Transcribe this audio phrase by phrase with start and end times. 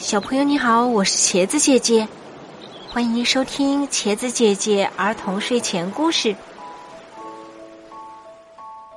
[0.00, 2.08] 小朋友你好，我是茄子姐姐，
[2.88, 6.34] 欢迎收听茄子姐姐儿童睡前故事。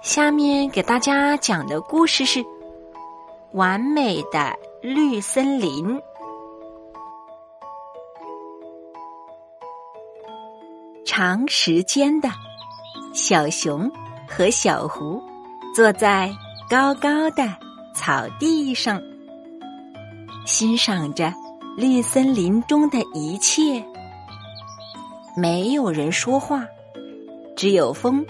[0.01, 2.39] 下面给大家讲的故事是
[3.51, 5.97] 《完美的绿森林》。
[11.05, 12.29] 长时间的，
[13.13, 13.91] 小熊
[14.25, 15.21] 和小狐
[15.75, 16.33] 坐在
[16.69, 17.43] 高高的
[17.93, 19.01] 草地上。
[20.45, 21.33] 欣赏着
[21.77, 23.83] 绿森林中的一切，
[25.37, 26.65] 没有人说话，
[27.55, 28.25] 只有风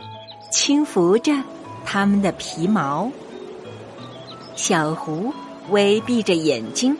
[0.52, 1.34] 轻拂着
[1.84, 3.09] 它们的皮毛。
[4.55, 5.34] 小狐
[5.70, 6.95] 微闭着眼睛，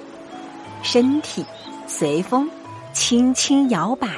[0.82, 1.46] 身体
[1.86, 2.50] 随风
[2.92, 4.10] 轻轻摇摆。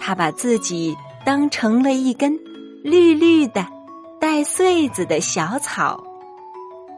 [0.00, 0.96] 它把自己
[1.26, 2.32] 当成了一根
[2.82, 3.66] 绿绿的、
[4.18, 6.02] 带穗子的小草，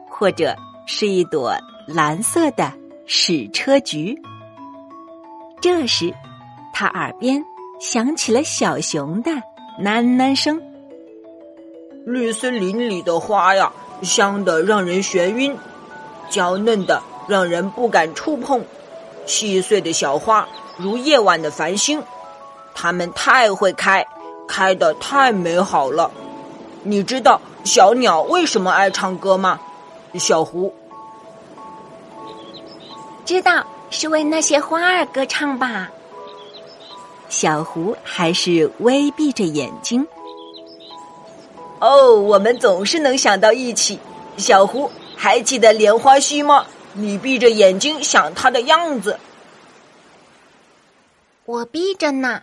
[0.09, 0.55] 或者
[0.87, 1.53] 是一朵。
[1.91, 2.71] 蓝色的
[3.07, 4.15] 矢车菊。
[5.59, 6.13] 这时，
[6.71, 7.43] 他耳边
[7.79, 9.31] 响起了小熊的
[9.81, 10.61] 喃喃声
[12.05, 13.71] ：“绿森林里的花呀，
[14.03, 15.57] 香的让人眩晕，
[16.29, 18.63] 娇嫩的让人不敢触碰，
[19.25, 20.47] 细碎的小花
[20.77, 22.03] 如夜晚的繁星，
[22.75, 24.05] 它们太会开，
[24.47, 26.11] 开的太美好了。
[26.83, 29.59] 你知道小鸟为什么爱唱歌吗？
[30.19, 30.71] 小狐。”
[33.29, 35.91] 知道是为那些花儿歌唱吧？
[37.29, 40.07] 小狐还是微闭着眼睛。
[41.79, 43.99] 哦，我们总是能想到一起。
[44.37, 46.65] 小狐，还记得莲花溪吗？
[46.93, 49.19] 你闭着眼睛想它的样子。
[51.45, 52.41] 我闭着呢。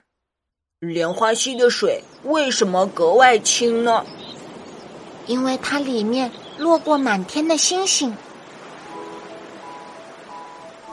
[0.79, 4.07] 莲花溪的水为什么格外清呢？
[5.27, 8.17] 因为它里面落过满天的星星。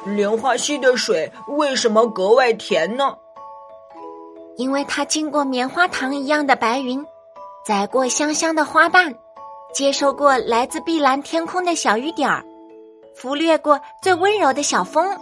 [0.05, 3.15] 莲花溪的水为什么格外甜呢？
[4.57, 7.03] 因为它经过棉花糖一样的白云，
[7.65, 9.15] 载过香香的花瓣，
[9.73, 12.43] 接受过来自碧蓝天空的小雨点儿，
[13.15, 15.17] 拂掠过最温柔的小风。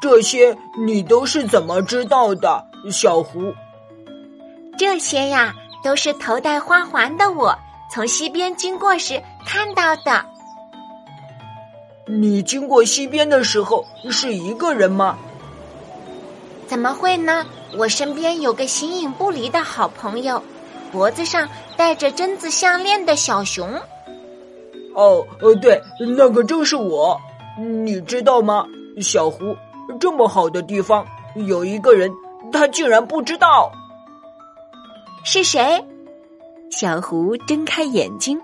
[0.00, 0.56] 这些
[0.86, 2.62] 你都是怎么知道的，
[2.92, 3.52] 小狐？
[4.78, 7.56] 这些呀，都是头戴花环的我
[7.90, 10.24] 从西边经过时看到的。
[12.18, 15.16] 你经过溪边的时候是一个人吗？
[16.66, 17.46] 怎么会呢？
[17.76, 20.42] 我身边有个形影不离的好朋友，
[20.90, 23.72] 脖子上戴着榛子项链的小熊。
[24.94, 27.20] 哦，呃，对，那个正是我。
[27.56, 28.66] 你知道吗，
[29.00, 29.56] 小狐？
[30.00, 32.10] 这么好的地方，有一个人，
[32.52, 33.70] 他竟然不知道。
[35.22, 35.84] 是谁？
[36.70, 38.40] 小胡睁开眼睛。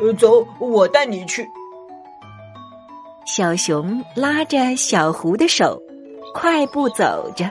[0.00, 1.48] 呃，走，我带你去。
[3.24, 5.80] 小熊拉着小狐的手，
[6.34, 7.50] 快步走着。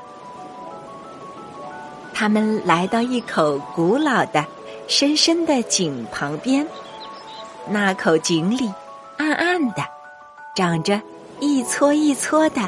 [2.13, 4.45] 他们来到一口古老的、
[4.87, 6.67] 深深的井旁边。
[7.67, 8.71] 那口井里
[9.17, 9.83] 暗暗的，
[10.55, 11.01] 长着
[11.39, 12.61] 一撮一撮的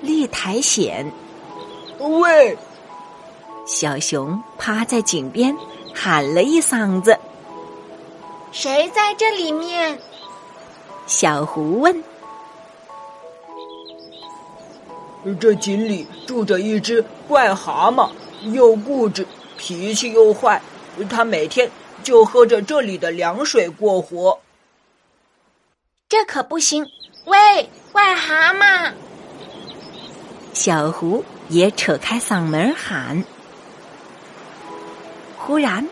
[0.00, 1.12] 绿苔藓。
[1.98, 2.56] 喂！
[3.66, 5.56] 小熊趴在井边
[5.94, 7.16] 喊了一嗓子
[8.50, 9.98] ：“谁在这里面？”
[11.06, 12.02] 小狐问。
[15.34, 18.10] 这井里住着一只怪蛤蟆，
[18.52, 19.26] 又固执，
[19.56, 20.60] 脾气又坏。
[21.10, 21.70] 它每天
[22.02, 24.38] 就喝着这里的凉水过活。
[26.08, 26.86] 这可不行！
[27.26, 28.92] 喂，怪蛤蟆！
[30.52, 33.22] 小狐也扯开嗓门喊。
[35.36, 35.86] 忽然，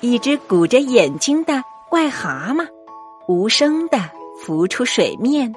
[0.00, 2.68] 一只鼓着眼睛的怪蛤蟆
[3.26, 3.98] 无声的
[4.38, 5.52] 浮出水面，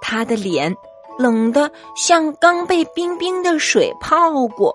[0.00, 0.76] 他的脸。
[1.18, 4.74] 冷得像刚被冰冰的水泡过，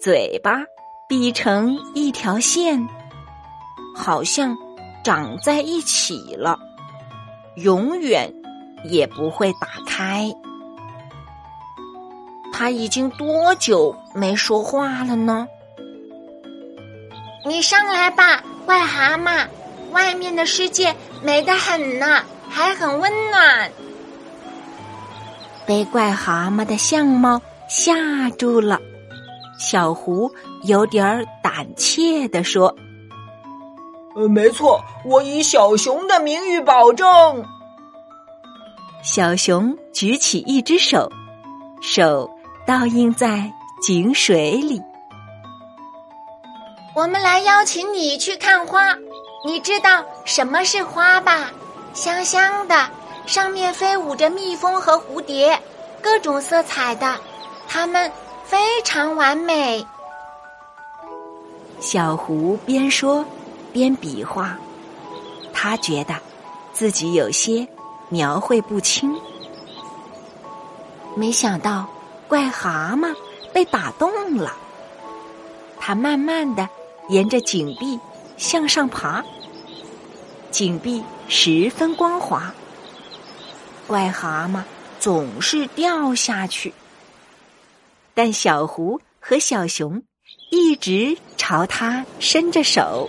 [0.00, 0.62] 嘴巴
[1.08, 2.86] 闭成一条线，
[3.94, 4.56] 好像
[5.04, 6.58] 长在一起了，
[7.56, 8.32] 永远
[8.84, 10.32] 也不会打开。
[12.52, 15.46] 他已经多久没说话了呢？
[17.44, 19.46] 你上来吧，坏蛤蟆！
[19.92, 23.70] 外面的世界美得很呢，还很温暖。
[25.66, 28.80] 被怪蛤蟆的相貌吓住了，
[29.58, 30.30] 小狐
[30.62, 32.74] 有点儿胆怯地说
[34.14, 37.44] ：“呃，没错，我以小熊的名誉保证。”
[39.02, 41.10] 小熊举起一只手，
[41.80, 42.30] 手
[42.66, 43.52] 倒映在
[43.82, 44.80] 井水里。
[46.94, 48.96] 我们来邀请你去看花，
[49.44, 51.50] 你知道什么是花吧？
[51.92, 52.74] 香香的，
[53.26, 55.60] 上面飞舞着蜜蜂和蝴蝶，
[56.00, 57.18] 各种色彩的，
[57.68, 58.10] 它们
[58.44, 59.84] 非常完美。
[61.80, 63.24] 小狐边说
[63.72, 64.56] 边比划，
[65.52, 66.14] 他觉得
[66.72, 67.66] 自己有些
[68.08, 69.14] 描绘不清。
[71.16, 71.86] 没想到
[72.28, 73.14] 怪蛤蟆
[73.52, 74.54] 被打动了，
[75.78, 76.68] 它慢慢的
[77.08, 77.98] 沿着井壁
[78.36, 79.22] 向上爬，
[80.50, 82.54] 井壁十分光滑。
[83.86, 84.62] 怪蛤蟆
[84.98, 86.74] 总是掉下去，
[88.14, 90.02] 但小狐和小熊
[90.50, 93.08] 一直朝他伸着手。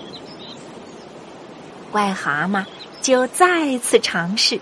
[1.91, 2.63] 怪蛤蟆
[3.01, 4.59] 就再次尝试，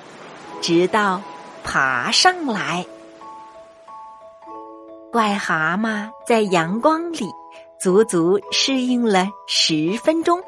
[0.62, 1.21] 直到
[1.65, 2.85] 爬上来。
[5.12, 7.25] 怪蛤蟆在阳光里
[7.77, 10.41] 足足适应了十分钟，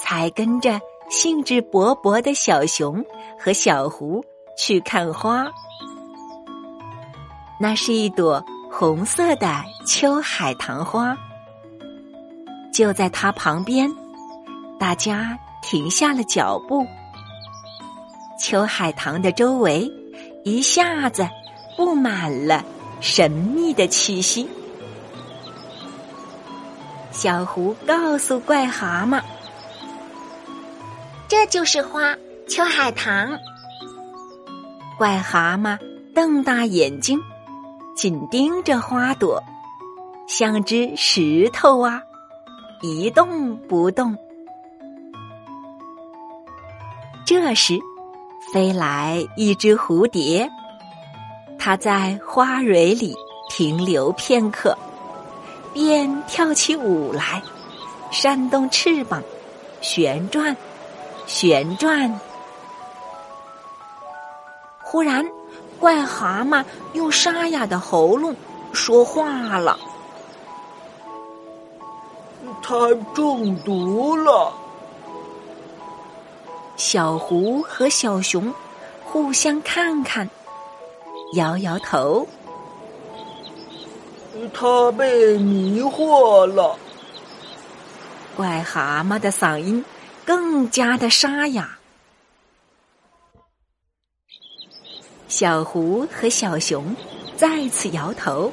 [0.00, 0.80] 才跟着
[1.10, 3.04] 兴致勃勃的小熊
[3.38, 4.24] 和小狐。
[4.56, 5.46] 去看花，
[7.58, 11.16] 那是一朵红色的秋海棠花。
[12.72, 13.92] 就在它旁边，
[14.78, 16.86] 大家停下了脚步。
[18.40, 19.90] 秋海棠的周围
[20.44, 21.28] 一下子
[21.76, 22.64] 布满了
[23.00, 24.48] 神秘的气息。
[27.12, 29.22] 小狐告诉怪蛤蟆
[31.28, 32.16] ：“这就是花，
[32.48, 33.38] 秋海棠。”
[34.96, 35.76] 怪蛤蟆
[36.14, 37.20] 瞪大眼睛，
[37.96, 39.42] 紧盯着花朵，
[40.28, 42.00] 像只石头啊，
[42.80, 44.16] 一动不动。
[47.26, 47.80] 这时，
[48.52, 50.48] 飞来一只蝴蝶，
[51.58, 53.16] 它在花蕊里
[53.50, 54.78] 停留片刻，
[55.72, 57.42] 便跳起舞来，
[58.12, 59.20] 扇动翅膀，
[59.80, 60.56] 旋转，
[61.26, 62.20] 旋转。
[64.84, 65.26] 忽然，
[65.80, 68.36] 怪蛤蟆用沙哑的喉咙
[68.72, 69.78] 说话了
[72.62, 74.52] ：“它中毒了。”
[76.76, 78.52] 小狐和小熊
[79.04, 80.28] 互相看看，
[81.34, 82.26] 摇摇头
[84.52, 86.76] ：“它被迷惑了。”
[88.36, 89.84] 怪蛤蟆的嗓音
[90.24, 91.78] 更加的沙哑。
[95.36, 96.94] 小狐和小熊
[97.36, 98.52] 再次摇头。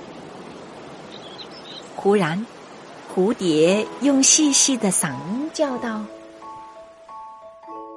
[1.96, 2.44] 忽然，
[3.14, 6.02] 蝴蝶用细细的嗓音叫道：“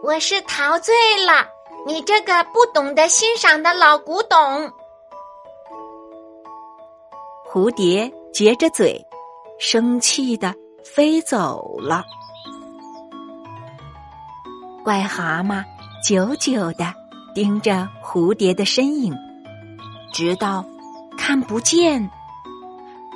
[0.04, 0.94] 我是陶醉
[1.24, 1.48] 了，
[1.86, 4.70] 你这个不懂得欣赏的老古董。”
[7.50, 9.02] 蝴蝶撅着嘴，
[9.58, 10.54] 生气的
[10.84, 12.04] 飞走了。
[14.84, 15.64] 怪蛤蟆
[16.06, 17.03] 久久的。
[17.34, 19.12] 盯着蝴蝶的身影，
[20.12, 20.64] 直到
[21.18, 22.08] 看不见，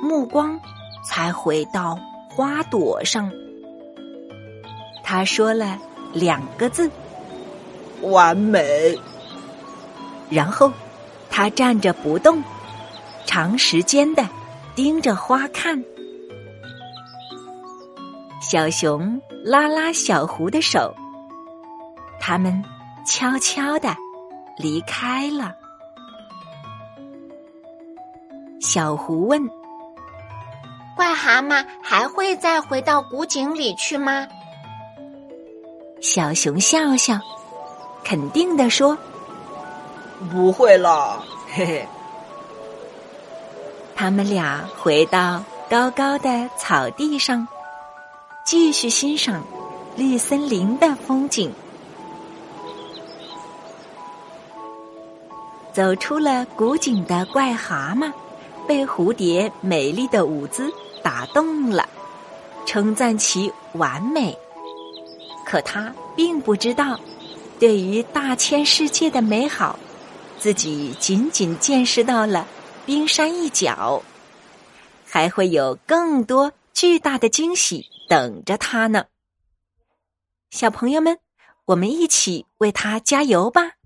[0.01, 0.59] 目光
[1.05, 1.97] 才回到
[2.29, 3.31] 花朵上。
[5.03, 5.79] 他说了
[6.11, 6.91] 两个字
[8.03, 8.93] ：“完美。”
[10.29, 10.71] 然后
[11.29, 12.43] 他站着不动，
[13.25, 14.27] 长时间的
[14.75, 15.81] 盯着花看。
[18.41, 20.93] 小熊拉拉小狐的手，
[22.19, 22.61] 他们
[23.05, 23.95] 悄悄的。
[24.59, 25.55] 离开了。
[28.59, 29.41] 小狐问
[30.97, 34.27] ：“怪蛤蟆还会再回到古井里去吗？”
[36.01, 37.17] 小熊笑笑，
[38.03, 38.97] 肯定的说
[40.29, 41.23] ：“不会了。”
[41.55, 41.87] 嘿嘿。
[43.95, 47.47] 他们俩回到高高的草地上，
[48.45, 49.41] 继续欣赏
[49.95, 51.53] 绿森林的风景。
[55.79, 58.11] 走出了古井的怪蛤蟆，
[58.67, 60.69] 被蝴蝶美丽的舞姿
[61.01, 61.87] 打动了，
[62.65, 64.37] 称赞其完美。
[65.45, 66.99] 可他并不知道，
[67.61, 69.79] 对于大千世界的美好，
[70.37, 72.45] 自己仅仅见识到了
[72.85, 74.03] 冰山一角，
[75.05, 79.05] 还会有更多巨大的惊喜等着他呢。
[80.49, 81.19] 小朋友们，
[81.63, 83.78] 我们一起为他加油吧！